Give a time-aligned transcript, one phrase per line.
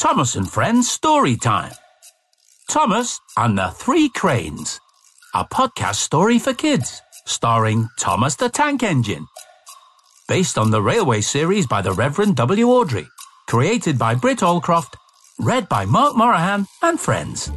[0.00, 1.72] Thomas and Friends Story Time.
[2.70, 4.80] Thomas and the Three Cranes,
[5.34, 9.26] a podcast story for kids, starring Thomas the Tank Engine.
[10.26, 12.68] Based on the Railway series by the Reverend W.
[12.68, 13.06] Awdry,
[13.46, 14.94] created by Britt Allcroft,
[15.38, 17.52] read by Mark Moraghan and friends.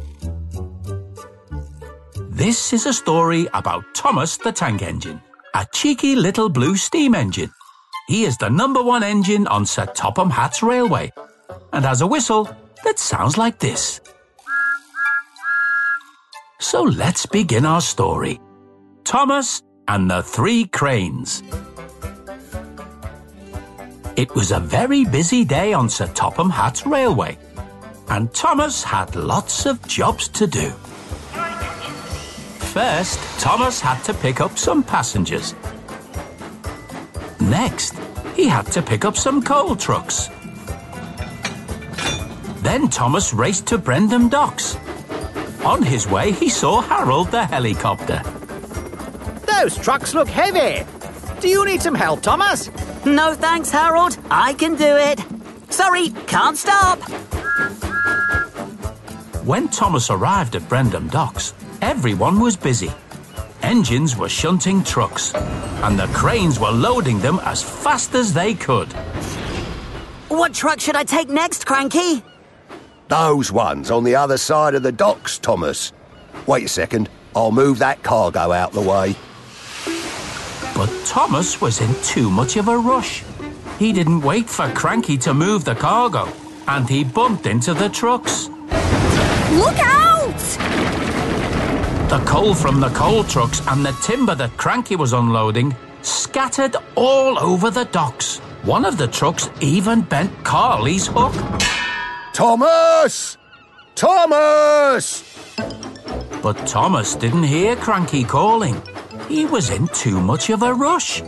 [2.28, 5.22] This is a story about Thomas the Tank Engine,
[5.54, 7.50] a cheeky little blue steam engine.
[8.06, 11.10] He is the number one engine on Sir Topham Hatt's Railway
[11.74, 12.48] and has a whistle
[12.84, 14.00] that sounds like this.
[16.60, 18.40] So let's begin our story.
[19.02, 21.42] Thomas and the Three Cranes.
[24.16, 27.36] It was a very busy day on Sir Topham Hatt's Railway,
[28.08, 30.70] and Thomas had lots of jobs to do.
[32.70, 35.54] First, Thomas had to pick up some passengers.
[37.40, 37.94] Next,
[38.36, 40.30] he had to pick up some coal trucks.
[42.64, 44.78] Then Thomas raced to Brendam Docks.
[45.66, 48.22] On his way, he saw Harold the helicopter.
[49.46, 50.86] Those trucks look heavy.
[51.42, 52.70] Do you need some help, Thomas?
[53.04, 54.16] No thanks, Harold.
[54.30, 55.22] I can do it.
[55.68, 56.98] Sorry, can't stop.
[59.44, 62.90] When Thomas arrived at Brendam Docks, everyone was busy.
[63.60, 68.90] Engines were shunting trucks, and the cranes were loading them as fast as they could.
[70.28, 72.22] What truck should I take next, Cranky?
[73.08, 75.92] Those ones on the other side of the docks, Thomas.
[76.46, 77.10] Wait a second.
[77.36, 79.14] I'll move that cargo out the way.
[80.74, 83.22] But Thomas was in too much of a rush.
[83.78, 86.28] He didn't wait for Cranky to move the cargo,
[86.66, 88.48] and he bumped into the trucks.
[89.50, 90.38] Look out!
[92.08, 97.38] The coal from the coal trucks and the timber that Cranky was unloading scattered all
[97.38, 98.38] over the docks.
[98.62, 101.34] One of the trucks even bent Carly's hook.
[102.34, 103.38] Thomas!
[103.94, 105.22] Thomas!
[106.42, 108.82] But Thomas didn't hear Cranky calling.
[109.28, 111.22] He was in too much of a rush.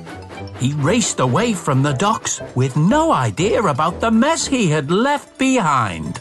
[0.58, 5.38] He raced away from the docks with no idea about the mess he had left
[5.38, 6.20] behind.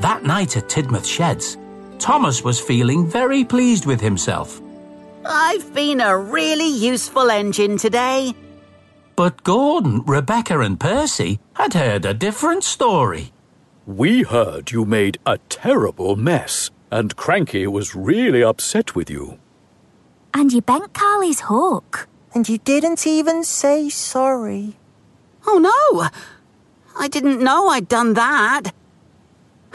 [0.00, 1.56] That night at Tidmouth Sheds,
[1.98, 4.60] Thomas was feeling very pleased with himself.
[5.24, 8.34] I've been a really useful engine today.
[9.14, 13.32] But Gordon, Rebecca, and Percy had heard a different story.
[13.86, 19.38] We heard you made a terrible mess, and Cranky was really upset with you.
[20.32, 22.08] And you bent Carly's hook.
[22.34, 24.76] And you didn't even say sorry.
[25.46, 26.08] Oh no!
[26.98, 28.72] I didn't know I'd done that.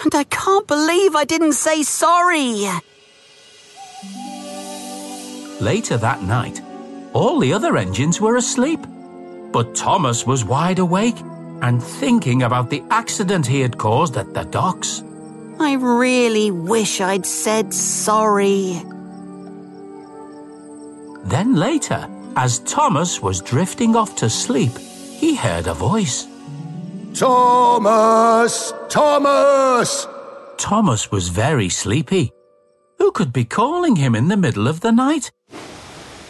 [0.04, 2.66] And I can't believe I didn't say sorry.
[5.62, 6.62] Later that night,
[7.14, 8.80] all the other engines were asleep.
[9.52, 11.20] But Thomas was wide awake
[11.62, 15.04] and thinking about the accident he had caused at the docks.
[15.60, 18.82] I really wish I'd said sorry.
[21.24, 26.28] Then later, as Thomas was drifting off to sleep, he heard a voice.
[27.14, 28.74] Thomas!
[28.90, 30.08] Thomas!
[30.58, 32.32] Thomas was very sleepy.
[33.00, 35.32] Who could be calling him in the middle of the night?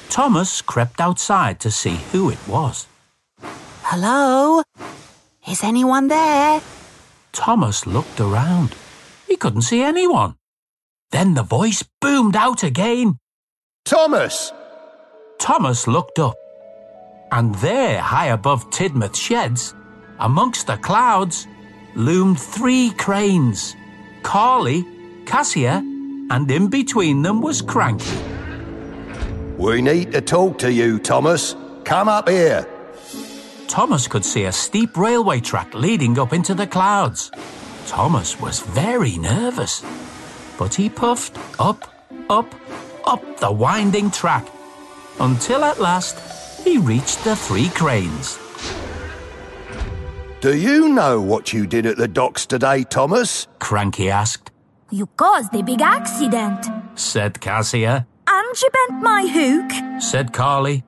[0.10, 2.88] Thomas crept outside to see who it was.
[3.90, 4.64] Hello?
[5.48, 6.60] Is anyone there?
[7.32, 8.76] Thomas looked around.
[9.30, 10.36] He couldn't see anyone.
[11.12, 13.18] Then the voice boomed out again.
[13.86, 14.52] Thomas!
[15.40, 16.36] Thomas looked up.
[17.32, 19.74] And there, high above Tidmouth Sheds,
[20.20, 21.48] amongst the clouds,
[21.96, 23.74] loomed three cranes
[24.22, 24.86] Carly,
[25.26, 25.82] Cassia,
[26.30, 28.20] and in between them was Cranky.
[29.58, 31.56] We need to talk to you, Thomas.
[31.86, 32.68] Come up here.
[33.68, 37.32] Thomas could see a steep railway track leading up into the clouds.
[37.86, 39.84] Thomas was very nervous,
[40.58, 41.94] but he puffed up,
[42.30, 42.54] up,
[43.06, 44.48] up the winding track
[45.20, 48.38] until at last he reached the three cranes.
[50.42, 53.48] Do you know what you did at the docks today, Thomas?
[53.60, 54.52] Cranky asked,
[54.92, 56.66] You caused a big accident.
[56.96, 60.02] said Cassia, And you bent my hook.
[60.02, 60.84] said Carly,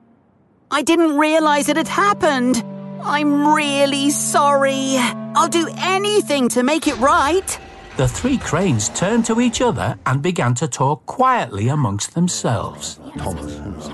[0.70, 2.62] I didn't realize it had happened.
[3.02, 4.96] I'm really sorry.
[5.34, 7.58] I'll do anything to make it right.
[7.96, 12.98] The three cranes turned to each other and began to talk quietly amongst themselves.
[13.18, 13.90] Thomas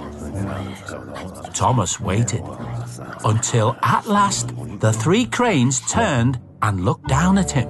[1.55, 2.45] Thomas waited
[3.25, 7.69] until at last the three cranes turned and looked down at him.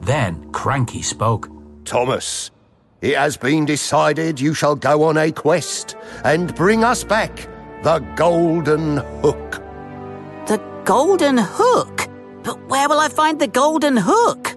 [0.00, 1.50] Then Cranky spoke.
[1.84, 2.50] Thomas,
[3.02, 7.48] it has been decided you shall go on a quest and bring us back
[7.82, 9.65] the Golden Hook.
[10.86, 12.08] Golden hook?
[12.44, 14.56] But where will I find the golden hook?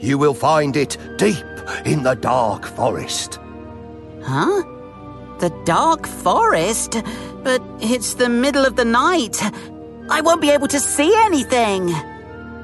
[0.00, 1.46] You will find it deep
[1.84, 3.38] in the dark forest.
[4.20, 4.64] Huh?
[5.38, 6.96] The dark forest?
[7.44, 9.40] But it's the middle of the night.
[10.10, 11.86] I won't be able to see anything.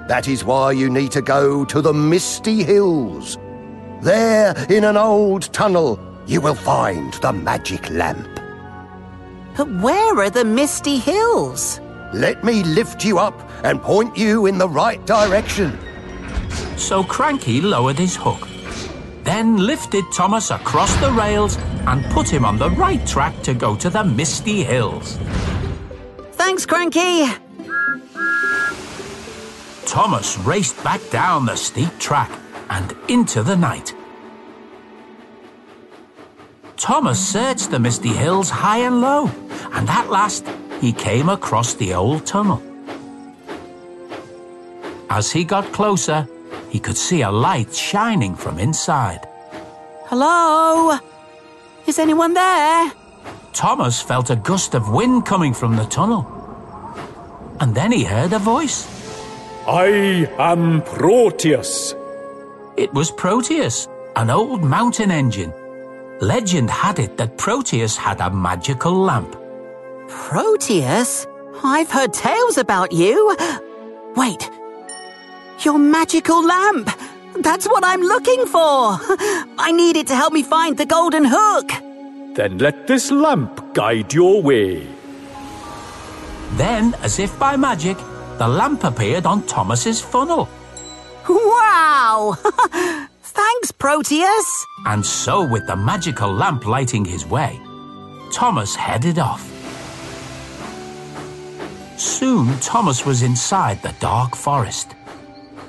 [0.08, 3.38] That is why you need to go to the Misty Hills.
[4.02, 8.40] There, in an old tunnel, you will find the magic lamp.
[9.56, 11.80] But where are the misty hills?
[12.12, 15.78] Let me lift you up and point you in the right direction.
[16.76, 18.48] So Cranky lowered his hook,
[19.24, 21.56] then lifted Thomas across the rails
[21.86, 25.18] and put him on the right track to go to the Misty Hills.
[26.32, 27.26] Thanks, Cranky.
[29.84, 32.30] Thomas raced back down the steep track
[32.70, 33.94] and into the night.
[36.76, 39.30] Thomas searched the misty hills high and low,
[39.72, 40.44] and at last
[40.80, 42.62] he came across the old tunnel.
[45.08, 46.28] As he got closer,
[46.68, 49.26] he could see a light shining from inside.
[50.06, 50.98] Hello?
[51.86, 52.92] Is anyone there?
[53.52, 56.26] Thomas felt a gust of wind coming from the tunnel.
[57.60, 58.86] And then he heard a voice.
[59.66, 61.94] I am Proteus.
[62.76, 65.52] It was Proteus, an old mountain engine.
[66.20, 69.34] Legend had it that Proteus had a magical lamp.
[70.08, 71.26] Proteus?
[71.62, 73.36] I've heard tales about you.
[74.16, 74.50] Wait.
[75.60, 76.90] Your magical lamp.
[77.40, 78.98] That's what I'm looking for.
[79.58, 81.70] I need it to help me find the golden hook.
[82.34, 84.86] Then let this lamp guide your way.
[86.52, 87.96] Then, as if by magic,
[88.38, 90.48] the lamp appeared on Thomas's funnel.
[91.28, 92.36] Wow!
[93.22, 94.66] Thanks, Proteus.
[94.86, 97.60] And so, with the magical lamp lighting his way,
[98.32, 99.55] Thomas headed off.
[101.96, 104.94] Soon, Thomas was inside the dark forest.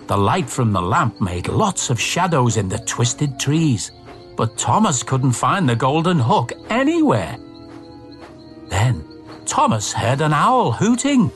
[0.08, 3.92] The light from the lamp made lots of shadows in the twisted trees,
[4.36, 7.38] but Thomas couldn't find the golden hook anywhere.
[8.68, 9.04] Then,
[9.46, 11.32] Thomas heard an owl hooting.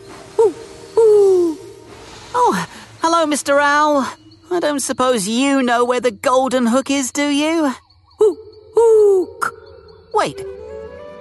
[2.33, 2.67] Oh,
[3.01, 3.61] hello, Mr.
[3.61, 4.05] Owl.
[4.51, 7.73] I don't suppose you know where the golden hook is, do you?
[8.19, 9.53] Hook.
[10.13, 10.43] Wait,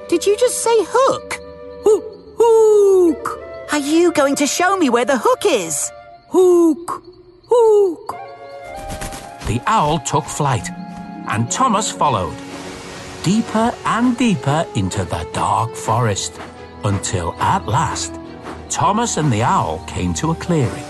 [0.09, 1.30] did you just say hook.
[3.73, 5.93] Are you going to show me where the hook is?
[6.27, 7.05] Hook,
[7.47, 8.17] hook.
[9.47, 10.69] The owl took flight,
[11.29, 12.37] and Thomas followed,
[13.23, 16.41] deeper and deeper into the dark forest,
[16.83, 18.19] until at last,
[18.71, 20.85] Thomas and the owl came to a clearing.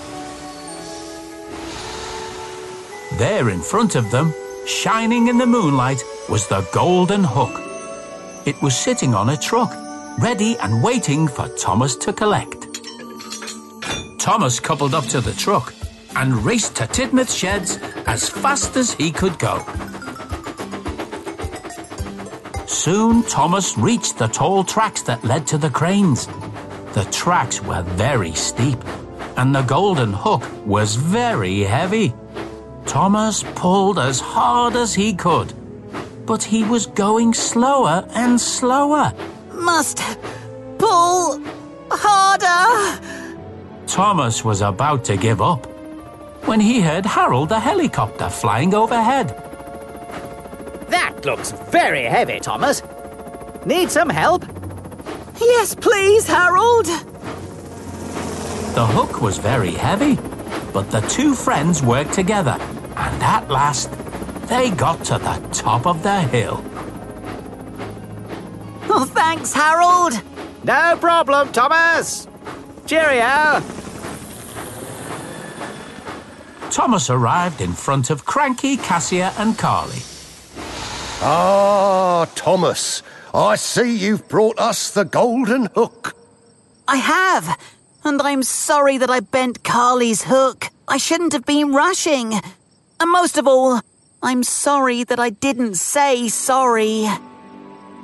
[3.19, 4.33] There in front of them,
[4.67, 7.61] shining in the moonlight, was the golden hook.
[8.47, 9.71] It was sitting on a truck,
[10.19, 12.60] ready and waiting for Thomas to collect.
[14.21, 15.73] Thomas coupled up to the truck
[16.15, 19.65] and raced to Tidmouth Sheds as fast as he could go.
[22.67, 26.27] Soon Thomas reached the tall tracks that led to the cranes.
[26.93, 28.79] The tracks were very steep,
[29.39, 32.13] and the golden hook was very heavy.
[32.85, 35.55] Thomas pulled as hard as he could,
[36.27, 39.15] but he was going slower and slower.
[39.55, 39.97] Must
[40.79, 41.43] pull
[41.91, 43.10] harder.
[43.91, 45.67] Thomas was about to give up
[46.47, 49.31] when he heard Harold the helicopter flying overhead.
[50.89, 52.85] That looks very heavy, Thomas.
[53.67, 54.45] Need some help?
[55.41, 56.87] Yes, please, Harold.
[58.77, 60.15] The hook was very heavy,
[60.73, 62.57] but the two friends worked together,
[62.97, 63.91] and at last
[64.47, 66.65] they got to the top of the hill.
[68.89, 70.23] Oh, thanks, Harold.
[70.63, 72.29] No problem, Thomas.
[72.87, 73.80] Cheerio.
[76.71, 80.03] Thomas arrived in front of Cranky, Cassia, and Carly.
[81.21, 83.03] Ah, Thomas,
[83.35, 86.15] I see you've brought us the golden hook.
[86.87, 87.59] I have.
[88.05, 90.69] And I'm sorry that I bent Carly's hook.
[90.89, 92.35] I shouldn't have been rushing.
[93.01, 93.81] And most of all,
[94.23, 97.07] I'm sorry that I didn't say sorry.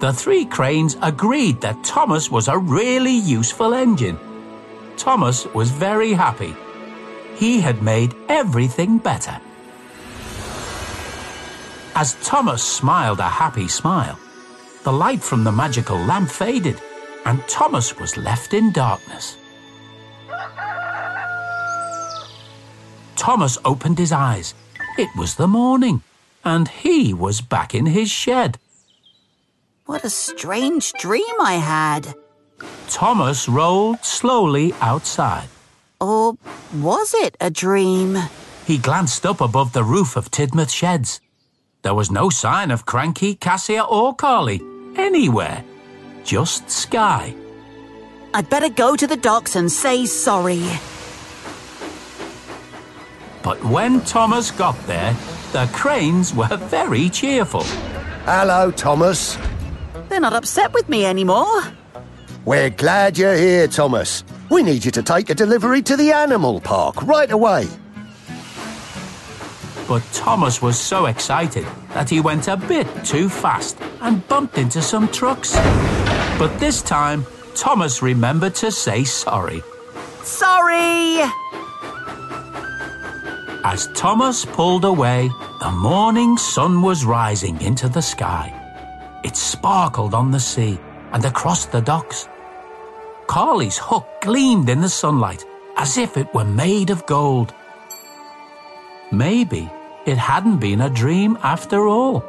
[0.01, 4.19] The three cranes agreed that Thomas was a really useful engine.
[4.97, 6.55] Thomas was very happy.
[7.37, 9.39] He had made everything better.
[11.95, 14.19] As Thomas smiled a happy smile,
[14.85, 16.81] the light from the magical lamp faded,
[17.25, 19.37] and Thomas was left in darkness.
[23.17, 24.55] Thomas opened his eyes.
[24.97, 26.03] It was the morning,
[26.45, 28.59] and he was back in his shed.
[29.85, 32.15] What a strange dream I had.
[32.89, 35.49] Thomas rolled slowly outside.
[36.01, 36.37] Or
[36.75, 38.19] was it a dream?
[38.67, 41.21] He glanced up above the roof of Tidmouth Sheds.
[41.83, 44.61] There was no sign of Cranky, Cassia, or Carly
[44.97, 45.65] anywhere.
[46.25, 47.35] Just sky.
[48.35, 50.65] I'd better go to the docks and say sorry.
[53.43, 55.15] But when Thomas got there,
[55.53, 57.63] the cranes were very cheerful.
[58.25, 59.39] Hello, Thomas.
[60.09, 61.63] They're not upset with me anymore.
[62.45, 64.25] We're glad you're here, Thomas.
[64.49, 67.67] We need you to take a delivery to the animal park right away.
[69.89, 74.83] But Thomas was so excited that he went a bit too fast and bumped into
[74.83, 75.55] some trucks.
[76.39, 79.63] But this time, Thomas remembered to say sorry.
[80.23, 81.21] Sorry!
[83.65, 85.29] As Thomas pulled away,
[85.61, 88.53] the morning sun was rising into the sky.
[89.25, 90.79] It sparkled on the sea
[91.13, 92.29] and across the docks.
[93.27, 95.45] Carly's hook gleamed in the sunlight
[95.77, 97.53] as if it were made of gold.
[99.13, 99.71] Maybe
[100.07, 102.25] it hadn't been a dream after all.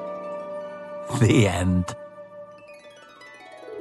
[1.20, 1.96] The end.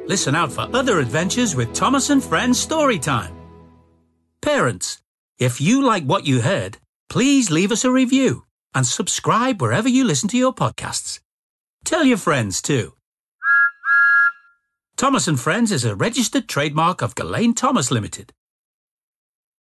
[0.06, 3.35] Listen out for other adventures with Thomas and Friends Storytime.
[4.40, 5.02] Parents,
[5.38, 8.44] if you like what you heard, please leave us a review
[8.75, 11.20] and subscribe wherever you listen to your podcasts.
[11.85, 12.95] Tell your friends too.
[14.96, 18.32] Thomas and Friends is a registered trademark of Gullane Thomas Limited.